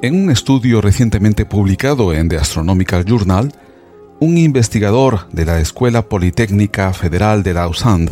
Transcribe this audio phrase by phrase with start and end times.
[0.00, 3.52] En un estudio recientemente publicado en The Astronomical Journal,
[4.20, 8.08] un investigador de la Escuela Politécnica Federal de Lausanne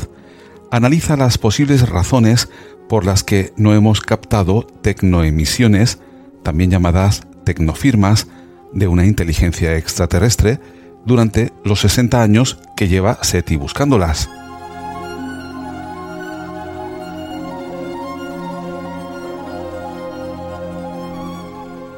[0.72, 2.48] analiza las posibles razones
[2.88, 6.00] por las que no hemos captado tecnoemisiones,
[6.42, 8.26] también llamadas tecnofirmas,
[8.72, 10.58] de una inteligencia extraterrestre
[11.04, 14.28] durante los 60 años que lleva SETI buscándolas.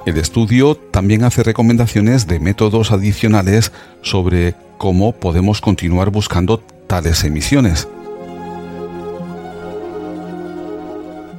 [0.08, 7.86] El estudio también hace recomendaciones de métodos adicionales sobre cómo podemos continuar buscando tales emisiones.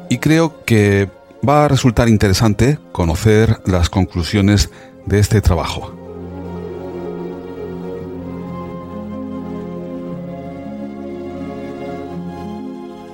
[0.08, 1.10] Y creo que
[1.48, 4.70] va a resultar interesante conocer las conclusiones
[5.08, 5.92] de este trabajo.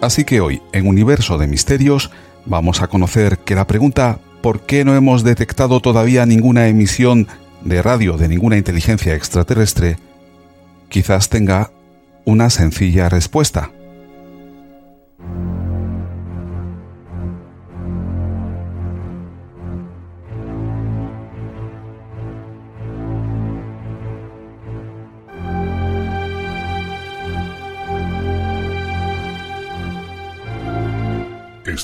[0.01, 2.11] Así que hoy, en Universo de Misterios,
[2.45, 7.27] vamos a conocer que la pregunta ¿por qué no hemos detectado todavía ninguna emisión
[7.63, 9.97] de radio de ninguna inteligencia extraterrestre?
[10.87, 11.71] quizás tenga
[12.25, 13.71] una sencilla respuesta.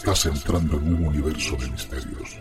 [0.02, 2.36] Estás entrando en un universo de misterios.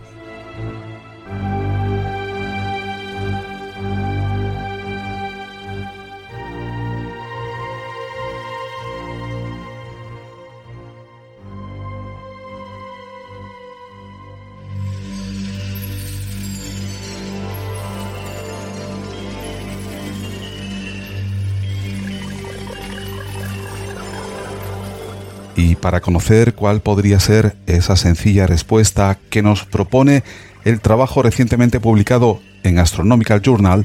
[25.60, 30.24] Y para conocer cuál podría ser esa sencilla respuesta que nos propone
[30.64, 33.84] el trabajo recientemente publicado en Astronomical Journal,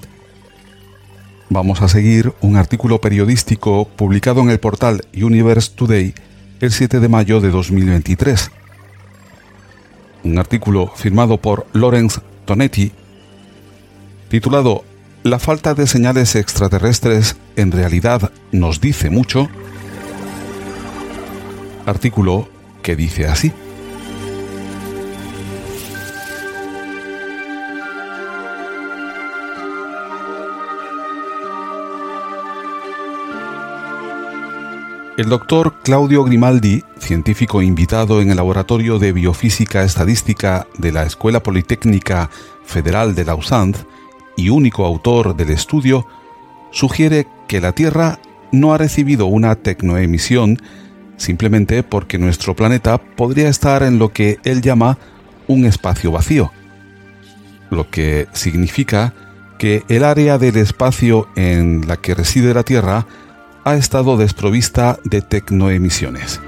[1.50, 6.14] vamos a seguir un artículo periodístico publicado en el portal Universe Today
[6.62, 8.52] el 7 de mayo de 2023.
[10.24, 12.94] Un artículo firmado por Lawrence Tonetti
[14.30, 14.86] titulado
[15.24, 19.50] La falta de señales extraterrestres en realidad nos dice mucho
[21.86, 22.48] artículo
[22.82, 23.52] que dice así.
[35.18, 41.42] El doctor Claudio Grimaldi, científico invitado en el Laboratorio de Biofísica Estadística de la Escuela
[41.42, 42.30] Politécnica
[42.66, 43.78] Federal de Lausanne
[44.36, 46.06] y único autor del estudio,
[46.72, 48.20] sugiere que la Tierra
[48.52, 50.62] no ha recibido una tecnoemisión
[51.18, 54.98] simplemente porque nuestro planeta podría estar en lo que él llama
[55.48, 56.52] un espacio vacío,
[57.70, 59.14] lo que significa
[59.58, 63.06] que el área del espacio en la que reside la Tierra
[63.64, 66.42] ha estado desprovista de tecnoemisiones.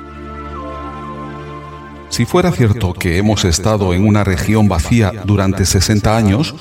[2.09, 6.55] Si fuera cierto que hemos estado en una región vacía durante 60 años,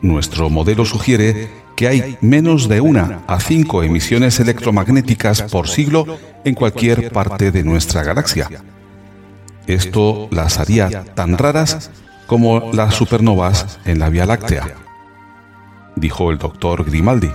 [0.00, 6.54] nuestro modelo sugiere que hay menos de una a cinco emisiones electromagnéticas por siglo en
[6.54, 8.48] cualquier parte de nuestra galaxia.
[9.66, 11.90] Esto las haría tan raras
[12.26, 14.74] como las supernovas en la Vía Láctea,
[15.96, 17.30] dijo el doctor Grimaldi.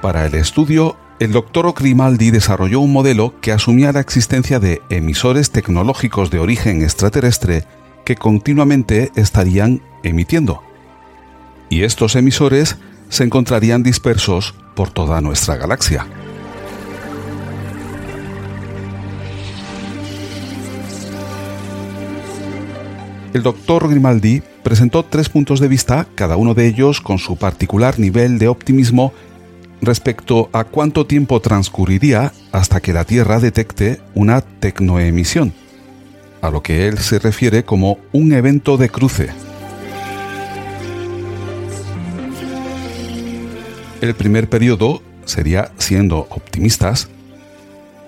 [0.00, 5.50] Para el estudio, el doctor Grimaldi desarrolló un modelo que asumía la existencia de emisores
[5.50, 7.64] tecnológicos de origen extraterrestre
[8.06, 10.62] que continuamente estarían emitiendo.
[11.68, 12.76] Y estos emisores
[13.08, 16.06] se encontrarían dispersos por toda nuestra galaxia.
[23.34, 27.98] El doctor Grimaldi presentó tres puntos de vista, cada uno de ellos con su particular
[27.98, 29.12] nivel de optimismo
[29.82, 35.52] respecto a cuánto tiempo transcurriría hasta que la Tierra detecte una tecnoemisión,
[36.46, 39.30] a lo que él se refiere como un evento de cruce.
[44.00, 47.08] El primer periodo sería, siendo optimistas,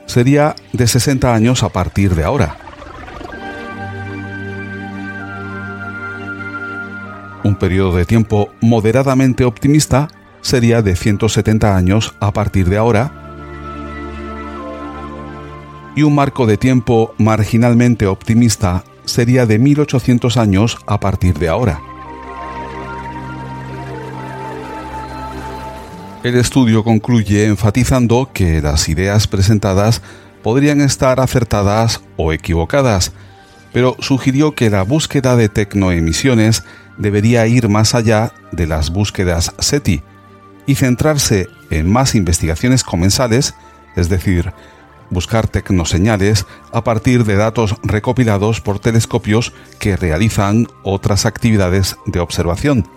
[0.07, 2.57] sería de 60 años a partir de ahora.
[7.45, 10.09] Un periodo de tiempo moderadamente optimista
[10.41, 13.28] sería de 170 años a partir de ahora.
[15.99, 21.81] Y un marco de tiempo marginalmente optimista sería de 1800 años a partir de ahora.
[26.23, 30.01] El estudio concluye enfatizando que las ideas presentadas
[30.45, 33.11] podrían estar acertadas o equivocadas,
[33.73, 36.63] pero sugirió que la búsqueda de tecnoemisiones
[36.97, 40.05] debería ir más allá de las búsquedas SETI
[40.65, 43.57] y centrarse en más investigaciones comensales,
[43.97, 44.53] es decir,
[45.11, 52.89] buscar tecnoseñales a partir de datos recopilados por telescopios que realizan otras actividades de observación.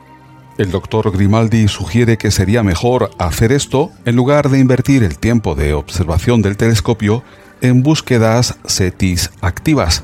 [0.58, 5.56] El doctor Grimaldi sugiere que sería mejor hacer esto en lugar de invertir el tiempo
[5.56, 7.24] de observación del telescopio
[7.62, 10.04] en búsquedas SETIs activas.